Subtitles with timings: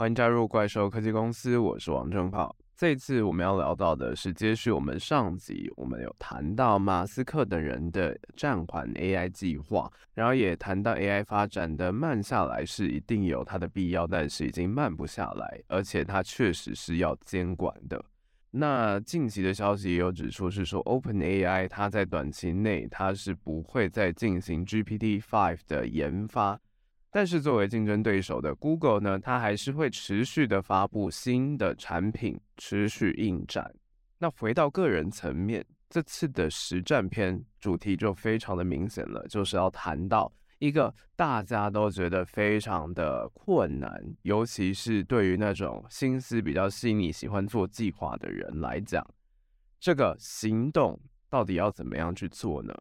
[0.00, 2.56] 欢迎加入怪兽科技公司，我是王正浩。
[2.74, 18.02] 这次我们要聊到的是接续我们上集，我们有谈到马斯克等人的暂缓 AI 计划，然后也谈到 AI 发展的慢下来是一定有它的必要，但是已经慢不下来，而且它确实是要监管的。
[18.52, 26.58] 那近期的消息也有指出是说，OpenAI 它在短期内它是不会再进行 GPT-5 的研发。
[27.10, 33.74] 但是作为竞争对手的 Google 呢，它还是会持续的发布新的产品，持续应战。
[34.18, 49.04] 那回到个人层面，这次的实战篇主题就非常的明显了，就是要谈到一个大家都觉得非常的困难，尤其是对于那种心思比较细腻、喜欢做计划的人来讲，
[49.80, 52.72] 这个行动到底要怎么样去做呢？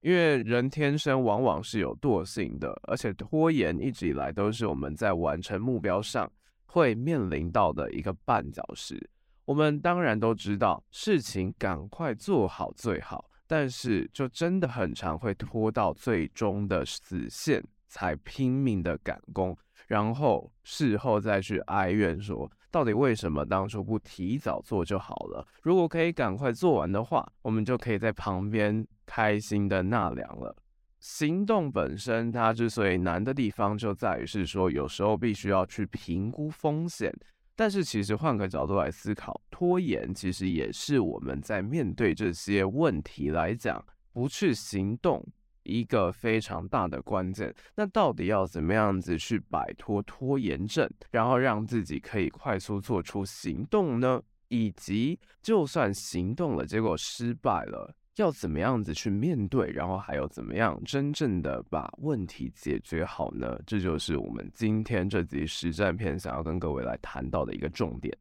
[0.00, 6.30] 因为人天生往往是有惰性的，而且拖延一直以来都是我们在完成目标上
[6.64, 9.10] 会面临到的一个绊脚石。
[9.44, 19.56] 我们当然都知道事情赶快做好最好，但是就真的很常会拖到最终的死线才拼命的赶工，
[19.86, 25.46] 然后事后再去哀怨说，到底为什么当初不提早做就好了？
[25.62, 28.86] 如果可以赶快做完的话，我们就可以在旁边。
[29.12, 30.54] 开心的纳凉了。
[31.00, 37.12] 行动本身，它之所以难的地方，就在于是说，有时候必须要去评估风险。
[37.56, 45.26] 但是，其实换个角度来思考，拖延其实也是我们在面对这些问题来讲，不去行动
[45.62, 47.54] 一个非常大的关键。
[47.74, 54.22] 那到底要怎么样子去摆脱拖延症，然后让自己可以快速做出行动呢？
[54.48, 57.94] 以及，就算行动了，结果失败了。
[58.16, 63.58] 要怎么样子去面对，然后还有怎么样真正的把问题解决好呢？
[63.64, 68.14] 这就是我们今天这集实战片想要跟各位来谈到的一个重点。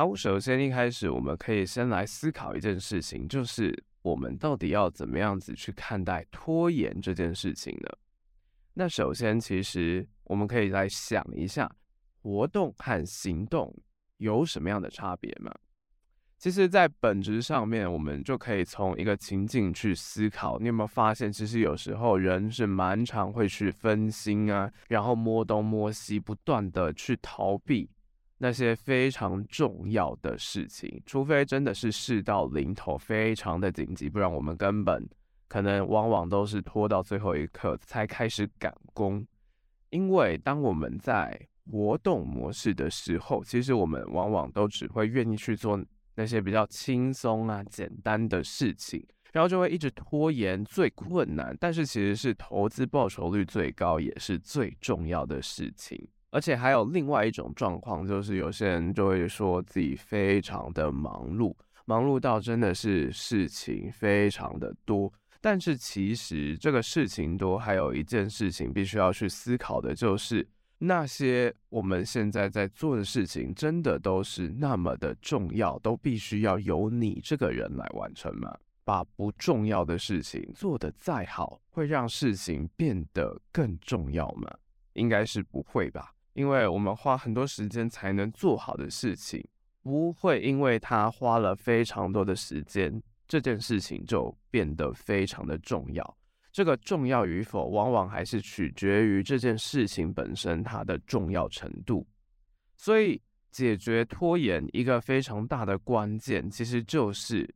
[0.00, 7.90] 好，首先一开始我们可以先来思考一件事情，就是我们到底要怎么样子去看待拖延这件事情呢？
[8.72, 11.70] 那首先，其实我们可以来想一下，
[12.22, 13.70] 活动和行动。
[14.16, 15.52] 有什么样的差别吗？
[16.38, 20.58] 其实，在本质上面，我们就可以从一个情境去思考。
[20.58, 27.90] 你有没有发现，其实有时候人是蛮常会去分心啊，然后摸东摸西，不断的去逃避
[28.42, 31.02] 那些非常重要的事情。
[31.04, 35.06] 除非真的是事到临头，非常的紧急，不然我们根本
[35.46, 39.26] 可能往往都是拖到最后一刻才开始赶工。
[39.90, 41.38] 因为当我们在
[41.70, 45.78] 活动模式的时候，其实我们往往都只会愿意去做
[46.14, 56.08] 那些比较轻松啊、简单的事情，然后就会一直拖延最困难，但是其实是投资报酬率最高，也是最重要的事情。
[56.30, 61.54] 而且还有另外一种状况，就是有些人就会说自己非常的忙碌，
[61.84, 70.48] 忙碌到真的是事情非常的多，但是其实这个事情多，还有一件事情必须要去思考的，就是。
[70.82, 78.56] 那些我们现在在做的事情，真的都是那么的重要，都必须要由你这个人来完成吗？
[78.82, 84.50] 把不重要的事情做得再好，会让事情变得更重要吗？
[84.94, 89.46] 应该是不会吧，因为我们花很多时间才能做好的事情，
[89.82, 96.16] 不会因为他花了非常多的时间，这件事情就变得非常的重要。
[96.50, 102.08] 这个重要与否，往往还是取决于这件事情本身它的重要程度。
[102.74, 107.54] 所以，解决拖延一个非常大的关键，其实就是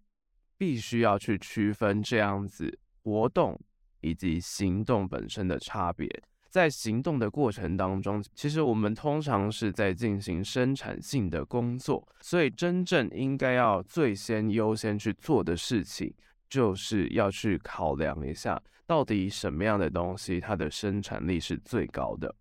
[0.59, 3.59] 必须要去区分这样子活动
[4.03, 6.06] 以及行动本身的差别。
[6.54, 16.14] 在行动的过程当中，其实我们通常是在进行生产性的工作，所以真正应该要最先优先去做的事情，
[16.48, 22.32] 就是要去考量一下，到底什么样的东西它的生产力是最高的。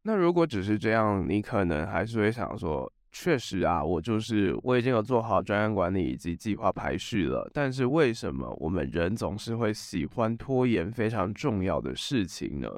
[0.00, 12.68] 那如果只是这样，你可能还是会想说，确实啊，我就是我已经有做好专案管理以及计划排序了，但是为什么我们人总是会喜欢拖延非常重要的事情呢？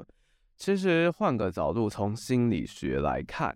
[0.55, 3.53] 其实换个角度，从心理学来看。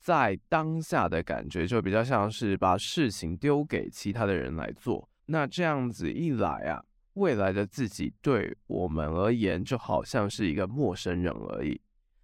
[0.00, 6.82] 在当下的感觉就比较像是把事情丢给其他的人来做，那这样子一来啊，
[7.14, 11.80] 未来的自己对我们而言就好像是一个陌生人而已。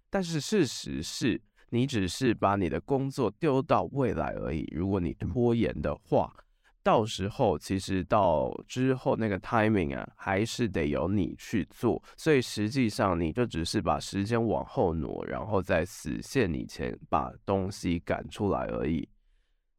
[0.09, 1.41] 但是事实是
[1.73, 4.71] 你只是把你的工作丢到未来而已。
[4.71, 6.31] 如果你拖延的话，
[6.83, 19.09] 到时候其实到之后那个 timing 啊，还是得由你去做，所以实际上你就只是把时间往后挪，然后在死线以前把东西赶出来而已。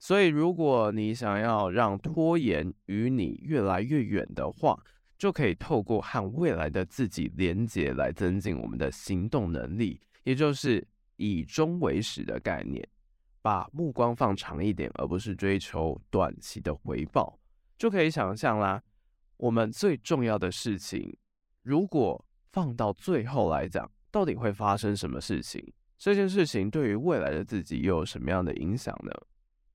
[0.01, 4.77] 所以如果你想要让拖延与你越来越远的话，
[5.17, 10.85] 就可以透过和未来的自己连接来增进我们的行动能力，也就是
[11.17, 12.87] 以终为始的概念。
[13.43, 17.39] 把目光放长一点，而不是追求短期的回报，
[17.77, 18.83] 就可以想象啦。
[19.37, 21.15] 我们最重要的事情，
[21.63, 25.63] 如果放到最后来讲，到底会发生什么事情？
[25.99, 29.13] 这件事情对于未来的自己又有什么样的影响呢？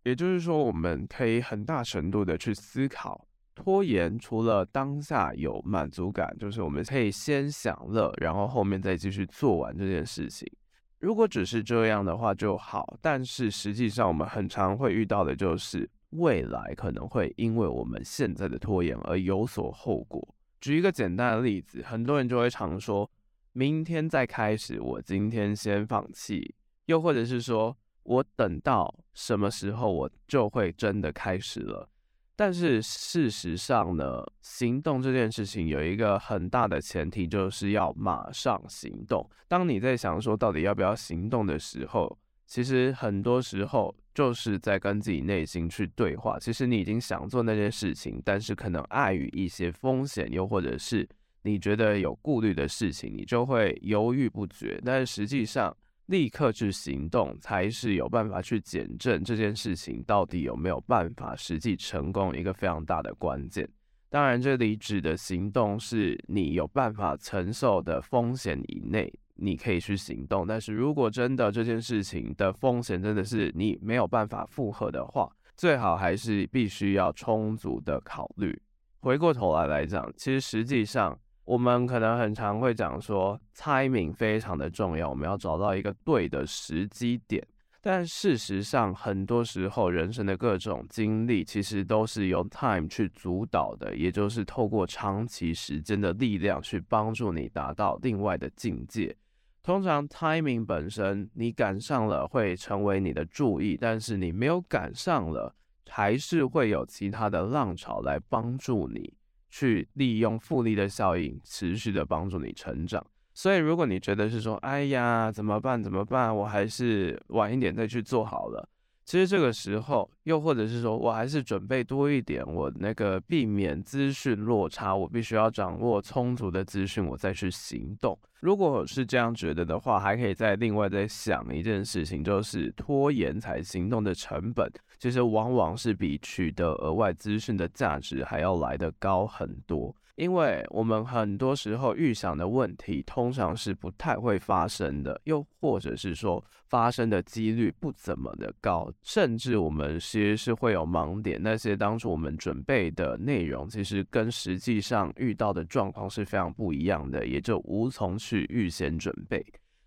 [0.04, 10.52] 也就是说，我们可以很大程度的去思考，拖延除了当下有满足感，就是我们可以先享乐，然后后面再继续做完这件事情。
[11.00, 20.36] 如果只是这样的话就好，但是实际上我们很常会遇到的就是未来可能会因为我们现在的拖延而有所后果。
[20.60, 23.10] 举一个简单的例子，很多人就会常说，
[23.54, 26.54] 明天再开始，我今天先放弃，
[26.88, 31.90] 又或者是说我等到什么时候我就会真的开始了。
[32.40, 39.30] 但是事实上呢，行动这件事情有一个很大的前提，就是要马上行动。
[39.50, 46.40] 当你在想说到底要不要行动的时候，其实很多时候就是在跟自己内心去对话。
[46.40, 51.06] 其实你已经想做那件事情，但是可能碍于一些风险，又或者是
[51.42, 54.82] 你觉得有顾虑的事情，你就会犹豫不决。
[54.86, 55.76] 但是实际上，
[56.10, 63.70] 立刻去行动，才是有办法去检证这件事情到底有没有办法实际成功一个非常大的关键。
[64.10, 70.48] 当然，这里指的行动是你有办法承受的风险以内，你可以去行动。
[70.48, 78.60] 但是如果真的这件事情的风险真的是你没有办法负荷的话，最好还是必须要充足的考虑。
[79.00, 81.16] 回过头来来讲，其实实际上。
[81.50, 87.44] 我们可能很常会讲说，timing 非常的重要，我们要找到一个对的时机点。
[87.82, 99.18] 但事实上，很多时候人生的各种经历其实都是由 time 去主导的，也就是透过长期时间的力量去帮助你达到另外的境界。
[99.64, 105.56] 通常 timing 本身你赶上了会成为你的注意，但是你没有赶上了，
[105.90, 109.12] 还是会有其他的浪潮来帮助你。
[109.50, 113.06] 去利用复利的效应，持续的帮助你成长。
[113.34, 115.82] 所以，如果你觉得是说，哎呀，怎么办？
[115.82, 116.36] 怎么办？
[116.36, 118.70] 我还是晚一点再去做好了。
[119.10, 128.16] 其实这个时候，又或者是说我还是准备多一点，我那个避免资讯落差，我必须要掌握充足的资讯，我再去行动。
[128.40, 139.96] 如果是这样觉得的话，还可以再另外再想一件事情，就是拖延才行动的成本，其实往往是比取得额外资讯的价值还要来得高很多。
[140.20, 151.42] 因为我们很多时候预想的问题通常是不太会发生的，又或者是说发生的几率不怎么的高，甚至我们其实是会有盲点。
[151.42, 159.42] 那些当初我们准备的内容，其实跟实际上遇到的状况是非常不一样的，也就无从去预先准备。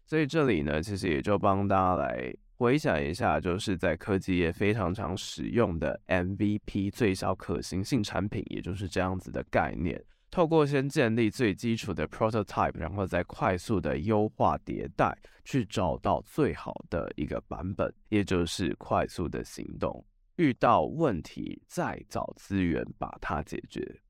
[0.07, 10.03] 所以这里呢，其实也就帮大家来回想一下，就是在科技业非常常使用的 MVP 最小可行性产品，也就是这样子的概念。
[10.33, 20.03] 透过先建立最基础的 prototype，然后再快速的优化迭代，去找到最好的一个版本，也就是快速的行动。
[20.37, 24.01] 遇到问题再找资源把它解决。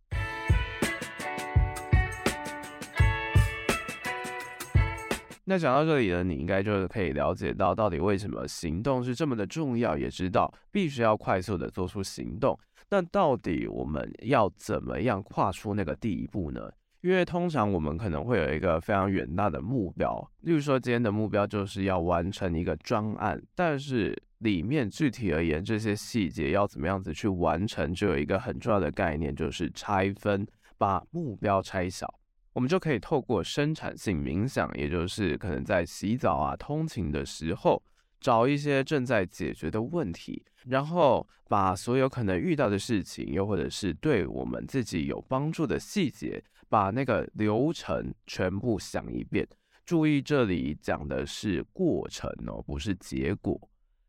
[5.44, 12.56] 那讲到这里呢，你应该就是可以了解到，到底为什么行动是这么的重要，也知道必须要快速的做出行动。
[12.92, 16.70] 那到底我们要怎么样跨出那个第一步呢？
[17.00, 30.46] 因为通常我们可能会有一个非常远大的目标，例如说今天的目标就是要完成一个专案，但是里面具体而言，这些细节要怎么样子去完成，就有一个很重要的概念，就是拆分，
[30.76, 32.06] 把目标拆小。
[32.52, 37.82] 我们就可以透过生产性冥想，也就是可能在洗澡啊、通勤的时候，
[38.22, 49.46] 找一些正在解决的问题，然后把所有可能遇到的事情，又或者是对我们自己有帮助的细节，把那个流程全部想一遍。
[49.84, 53.60] 注意，这里讲的是过程哦，不是结果。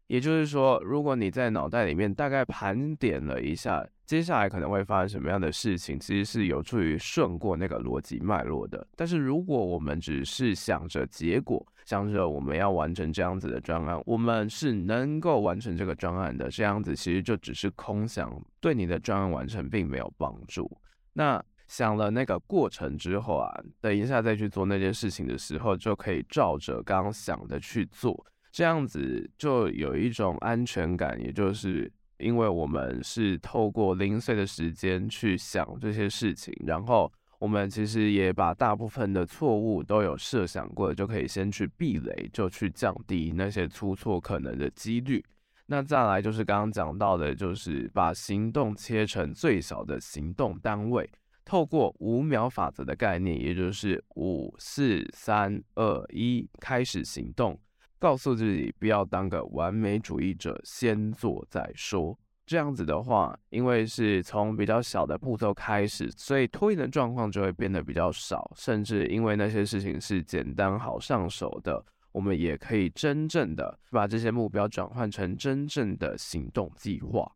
[0.06, 8.86] 也就是说，如果你在脑袋里面大概盘点了一下，接下来可能会发生什么样的事情，其实是有助于顺过那个逻辑脉络的。
[8.96, 20.70] 但是如果我们只是想着结果，想着我们要完成这样子的专案，我们是能够完成这个专案的，这样子其实就只是空想，对你的专案完成并没有帮助。
[21.14, 31.92] 那想了那个过程之后啊，等一下再去做那件事情的时候，就可以照着刚刚想的去做，这样子就有一种安全感，也就是。
[32.20, 37.12] 因为我们是透过零碎的时间去想这些事情，然后
[37.44, 45.22] 我们其实也把大部分的错误都有设想过，就可以先去避雷，就去降低那些出错可能的几率。
[45.66, 51.10] 那再来就是刚刚讲到的，就是把行动切成最小的行动单位，
[51.44, 57.60] 透过五秒法则的概念，也就是五四三二一，开始行动。
[58.00, 62.18] 告诉自己不要当个完美主义者，先做再说。
[62.46, 68.52] 这样子的话，因为是从比较小的步骤开始，所以拖延的状况就会变得比较少。
[68.56, 77.32] 甚至因为那些事情是简单好上手的，我们也可以真正的把这些目标转换成真正的行动计划。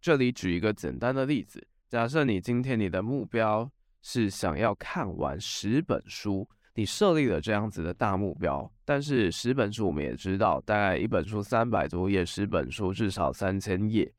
[0.00, 3.70] 这里举一个简单的例子：假设你今天你的目标
[4.02, 6.48] 是想要看完十本书。
[6.72, 14.10] 你设立了这样子的大目标，但是十本书我们也知道，大概一本书三百多页，十本书至少三千页，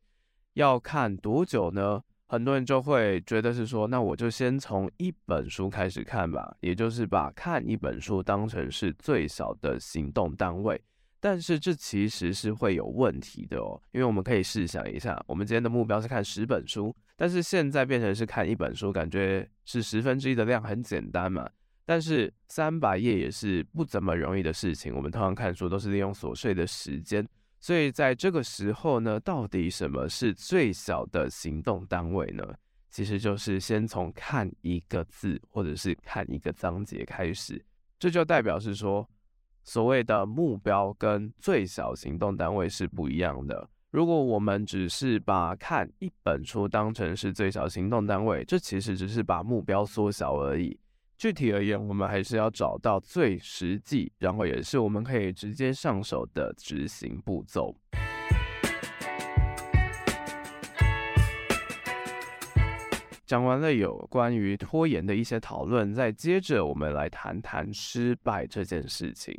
[0.54, 2.02] 要看多久呢？
[2.26, 10.80] 很多人就会觉得是说，那我就先从一本书开始看吧，也就是把看一本书当成是最小的行动单位。
[11.20, 21.48] 但是这其实是会有问题的哦，因为我们可以试想一下，我们今天的目标是看十本书，但是现在变成是看一本书，感觉是十分之一的量，很简单嘛。
[21.84, 24.94] 但是三百页也是不怎么容易的事情。
[24.94, 27.24] 我们通常看书都是利用琐碎的时间，
[27.62, 32.44] 所以在这个时候呢，到底什么是最小的行动单位呢？
[32.90, 37.64] 其实就是先从看一个字或者是看一个章节开始。
[38.00, 39.08] 这就代表是说，
[39.62, 43.70] 所谓的目标跟最小行动单位是不一样的。
[43.92, 50.76] 如果我们只是把看一本书当成是最小行动单位，这其实只是把目标缩小而已。
[51.22, 57.72] 具体而言，我们还是要找到最实际，然后也是我们可以直接上手的执行步骤。
[63.24, 69.32] 讲完了有关于拖延的一些讨论，再接着我们来谈谈失败这件事情。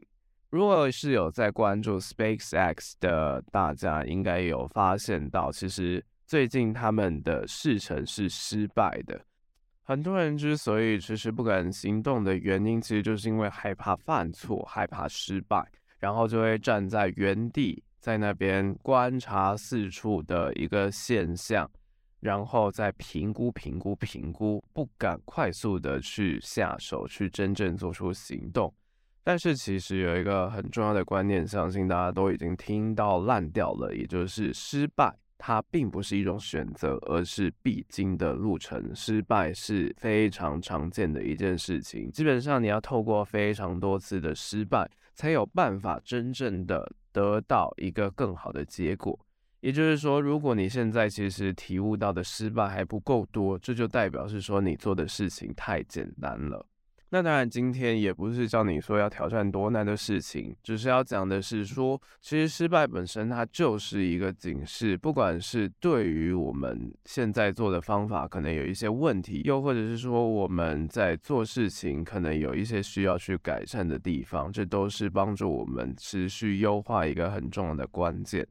[0.51, 9.19] 如果是有在关注 SpaceX 的大家，应该有发现到，其实最近他们的试程是失败的。
[9.85, 15.61] 很多人之所以迟迟不敢行动的原因，其实就是因为害怕犯错、害怕失败，
[15.99, 21.69] 然后就会站在原地，在那边观察四处的一个现象，
[22.21, 28.73] 然后再评估、评估、评估，不敢快速的去下手，去真正做出行动。
[29.21, 35.13] 但是其实有一个很重要的观念，相信大家都已经听到烂掉了，也就是失败。
[35.45, 38.95] 它并不是一种选择，而是必经的路程。
[38.95, 49.19] 失败是非常常见的一件事情，基本上你要透过非常多次的失败，才有办法真正的得到一个更好的结果。
[49.59, 56.65] 也就是说，如果你现在其实体悟到的失败还不够多，这就代表是说你做的事情太简单了。
[57.13, 78.47] 那当然，今天也不是叫你说要挑战多难的事情，只是要讲的是说，其实失败本身它就是一个警示，不管是对于我们现在做的方法可能有一些问题，又或者是说我们在做事情可能有一些需要去改善的地方，这都是帮助我们持续优化一个很重要的关键。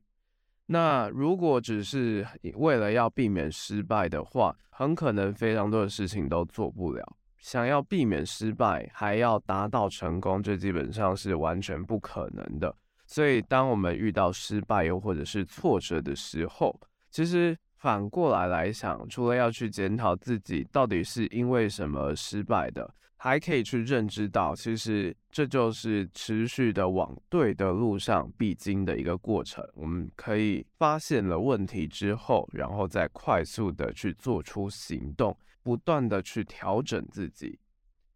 [0.67, 7.17] 那如果只是为了要避免失败的话，很可能非常多的事情都做不了。
[7.43, 12.75] 想要避免失败，还要达到成功，这基本上是完全不可能的。
[13.05, 16.81] 所以，当我们遇到失败又或者是挫折的时候，
[17.11, 29.63] 其实反过来来想，除了要去检讨自己到底是因为什么失败的，还可以去认知到，其实这就是持续的往对的路上必经的一个过程。
[29.75, 35.37] 我们可以发现了问题之后，然后再快速的去做出行动。
[35.63, 37.59] 不断的去调整自己，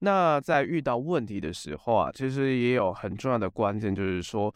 [0.01, 4.55] 那在遇到问题的时候啊，其实也有很重要的关键，就是说，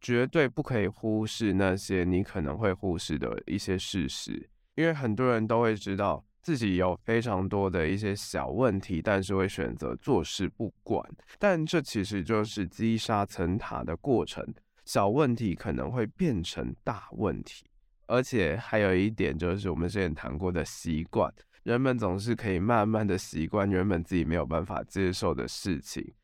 [0.00, 11.02] 绝对不可以忽视那些你可能会忽视的一些事实，因为很多人都会知道自己有非常多的一些小问题，但是会选择坐视不管，
[11.38, 14.46] 但这其实就是积沙成塔的过程，
[14.84, 17.66] 小问题可能会变成大问题，
[18.06, 21.32] 而且还有一点就是我们之前谈过的习惯。
[21.62, 26.14] 人们总是可以慢慢的习惯原本自己没有办法接受的事情，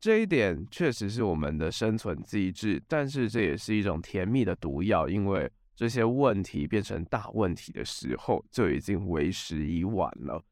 [0.00, 10.44] 这一点确实是我们的生存机制，但是这也是一种甜蜜的毒药，因为这些问题变成大问题的时候，就已经为时已晚了。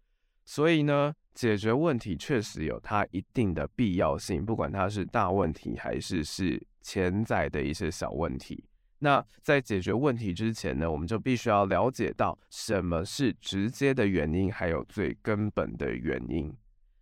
[0.44, 8.64] 所以呢，解决问题确实有它一定的必要性，不管它是大问题还是是潜在的一些小问题。
[9.02, 16.54] 那在解决问题之前呢，我们就必须要了解到什么是直接的原因，还有最根本的原因。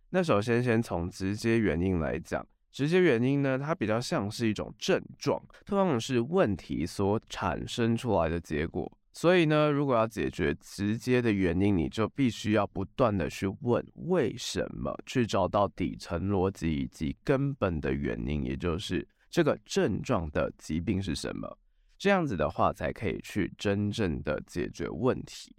[0.09, 8.91] 那首先，先从直接原因来讲，直接原因呢，它比较像是一种症状，通常是问题所产生出来的结果。
[9.11, 21.57] 所以呢，如果要解决直接的原因，你就必须要不断的去问为什么，去找到底层逻辑以及根本的原因，也就是这个症状的疾病是什么。
[21.99, 25.53] 这样子的话，才可以去真正的解决问题。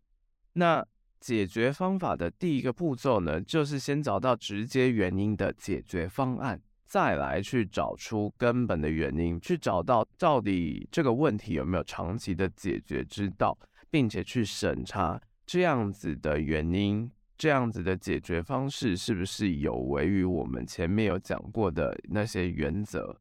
[0.54, 0.84] 那
[1.20, 13.56] 解决方法的第一个步骤呢，就是先找到直接原因的解决方案，再来去找出根本的原因，去找到到底这个问题有没有长期的解决之道，
[13.90, 23.20] 并且去审查这样子的原因，这样子的解决方式是不是有违于我们前面有讲过的那些原则。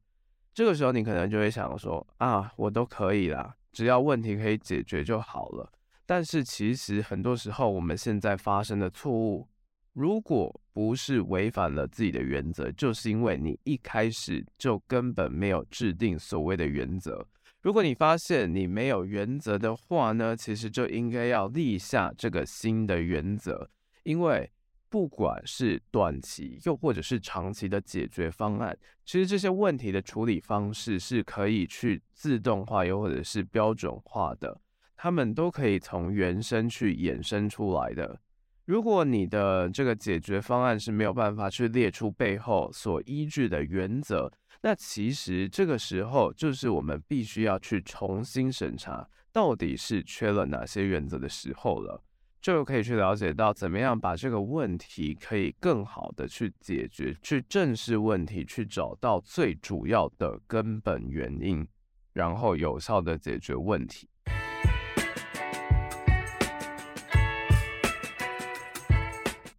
[0.52, 5.72] 这个时候你可能就会想说啊，我都可以啦，只要问题可以解决就好了。
[6.04, 9.48] 但是其实很多时候，我们现在发生的错误，
[9.92, 17.24] 如果不是违反了自己的原则，就是因为你一开始就根本没有制定所谓的原则。
[17.62, 23.70] 如果你发现你没有原则的话呢，其实就应该要立下这个新的原则，
[24.02, 24.50] 因为
[24.90, 34.60] 不管是短期又或者是长期的解决方案，其实这些问题的处理方式是可以去自动化又或者是标准化的。
[34.96, 38.20] 他们都可以从原生去衍生出来的。
[38.66, 44.30] 如果你的这个解决方案是没有办法去列出背后所依据的原则，
[44.60, 52.02] 那其实这个时候就是我们必须要去重新审查到底是缺了哪些原则的时候了，
[52.40, 61.66] 就可以去了解到怎么样把这个问题可以更好的去解决，去正视问题，去找到最主要的根本原因，
[62.14, 64.08] 然后有效的解决问题。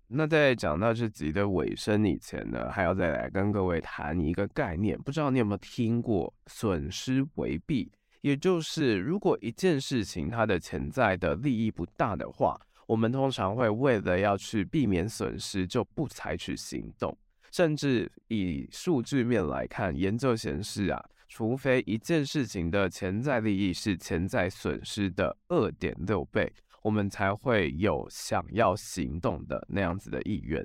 [0.07, 7.91] 那在讲到这集的尾声以前呢，还要再来跟各位谈一个概念，不知道你有没有听过损失为弊？
[8.21, 12.59] 也就是如果一件事情它的潜在的利益不大的话，
[12.91, 17.17] 我们通常会为了要去避免损失，就不采取行动。
[17.49, 26.51] 甚至以数据面来看，研究显示啊，除非一件事情的潜在利益是潜在损失的二点六倍。
[26.81, 30.61] 我们才会有想要行动的那样子的意愿。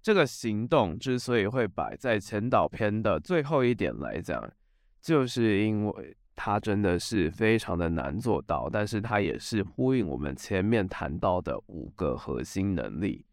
[0.00, 4.42] 这个行动之所以会摆在前导篇的最后一点来讲，
[5.02, 13.26] 就是因为它真的是非常的难做到，但是它也是呼应我们前面谈到的五个核心能力。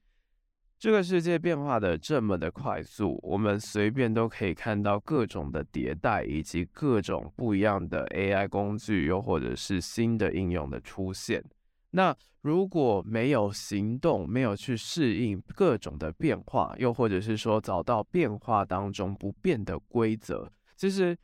[0.80, 11.44] 这个世界变化的这么的快速，我们随便都可以看到各种的迭代，以及各种不一样的 AI 工具，又或者是新的应用的出现。
[11.92, 21.18] 那如果没有行动，没有去适应各种的变化，又或者是说找到变化当中不变的规则，其实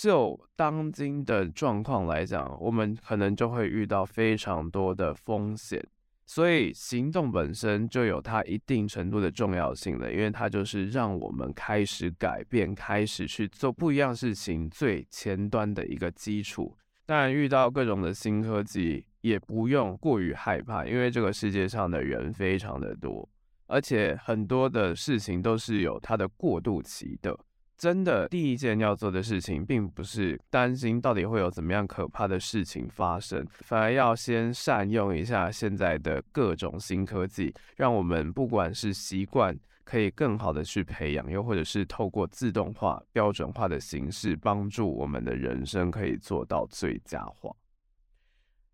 [0.00, 5.86] 就当今的状况来讲，我们可能就会遇到非常多的风险。
[6.24, 16.74] 所以行动本身就有它一定程度的重要性了，因为它就是让我们开始改变、开始去做不一样事情最前端的一个基础。
[17.04, 19.04] 当然，遇到各种的新科技。
[19.22, 23.28] 也不用过于害怕，因为这个世界上的人非常的多，
[23.66, 27.38] 而且很多的事情都是有它的过渡期的。
[27.80, 47.50] 真的，第一件要做的事情，并不是担心到底会有怎么样可怕的事情发生，反而要先善用一下现在的各种新科技，让我们不管是习惯可以更好的去培养，又或者是透过自动化、标准化的形式，帮助我们的人生可以做到最佳化。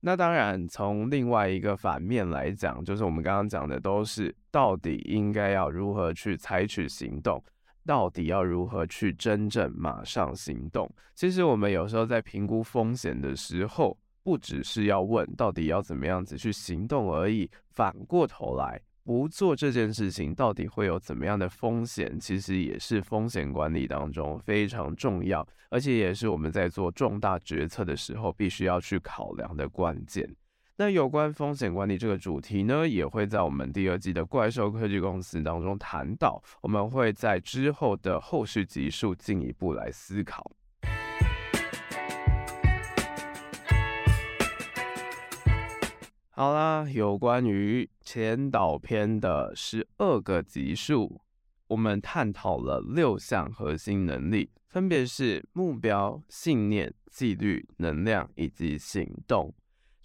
[0.00, 7.40] 那当然，从另外一个反面来讲，就是我们刚刚讲的，都是到底应该要如何去采取行动，
[7.86, 10.92] 到底要如何去真正马上行动。
[11.14, 18.82] 其实我们有时候在评估风险的时候，不只是要问到底要怎么样子去行动而已，反过头来。
[19.04, 22.18] 不做这件事情，到底会有怎么样的风险？
[22.18, 30.28] 其实也是风险管理当中非常重要，而且也是我们在做重大决策的时候必须要去考量的关键。
[30.78, 36.42] 那有关风险管理这个主题呢，也会在我们第二季的怪兽科技公司当中谈到。
[36.60, 40.52] 我们会在之后的后续集数进一步来思考。
[46.28, 51.22] 好啦，有关于前导篇的十二个集数，
[51.68, 59.54] 我们探讨了六项核心能力，分别是目标、信念、纪律、能量以及行动。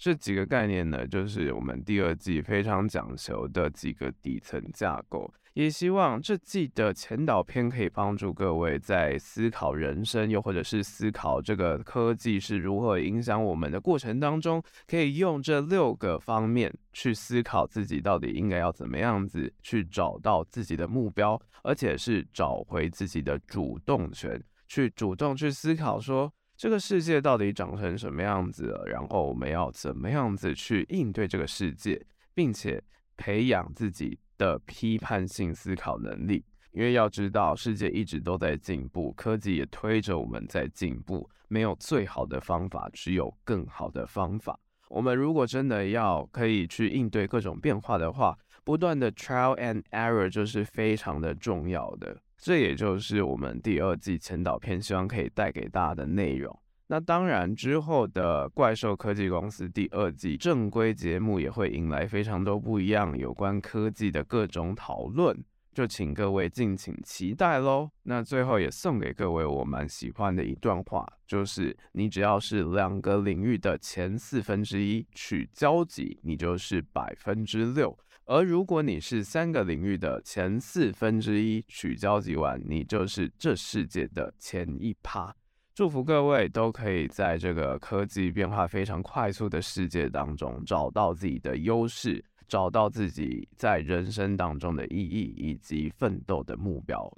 [0.02, 5.32] 这几个概念呢，就是我们第二季非常讲求的几个底层架构。
[5.54, 28.86] 也希望这季的前导篇可以帮助各位在思考人生，又或者是思考这个科技是如何影响我们的过程当中，可以用这六个方面去思考自己到底应该要怎么样子去找到自己的目标，而且是找回自己的主动权，去主动去思考说，这个世界到底长成什么样子了？
[28.86, 32.00] 然后我们要怎么样子去应对这个世界，
[32.36, 32.80] 并且
[33.17, 36.45] 培养自己的批判性思考能力。
[36.71, 41.28] 因为要知道，世界一直都在进步，科技也推着我们在进步。
[41.47, 44.60] 没有最好的方法，只有更好的方法。
[44.88, 52.15] 我们如果真的要可以去应对各种变化的话，不断的 trial and error 就是非常的重要的。
[52.41, 56.60] 这也就是我们第二季前导片希望可以带给大家的内容。
[56.88, 65.38] 那当然，之后的怪兽科技公司第二季正规节目也会迎来非常多不一样有关科技的各种讨论，
[65.71, 67.89] 就请各位敬请期待喽。
[68.04, 77.97] 那最后也送给各位我蛮喜欢的一段话，就是你只要是两个领域的前四分之一取交集，你就是百分之六。
[78.32, 85.36] 而如果你是三个领域的前四分之一取交集完，你就是这世界的前一趴。
[85.76, 97.12] 祝福各位都可以在这个科技变化非常快速的世界当中，找到自己的优势，找到自己在人生当中的意义以及奋斗的目标。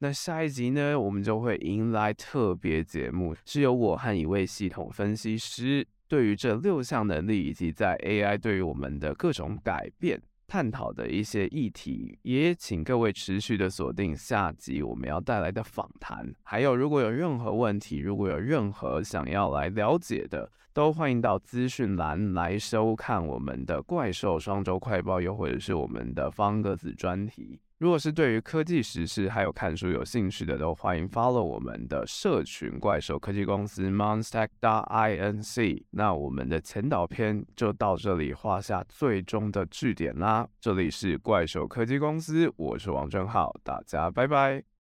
[0.00, 10.20] 那下一集呢，我们就会迎来特别节目，是由我和一位系统分析师对于这六项能力以及在 AI 对于我们的各种改变。
[10.48, 16.34] 探讨的一些议题，也请各位持续的锁定下集我们要带来的访谈。
[16.42, 27.60] 还有，如果有任何问题，如果有任何想要来了解的，都欢迎到资讯栏来收看我们的怪兽双周快报，又或者是我们的方格子专题。
[27.78, 35.84] 如果是对于科技时事还有看书有兴趣的，都欢迎 follow 我们的社群怪兽科技公司 Monstac Inc。
[35.90, 40.48] 那我们的前导篇就到这里画下最终的句点啦。
[40.60, 44.68] 这里是怪兽科技公司，我是王正浩，大家拜拜。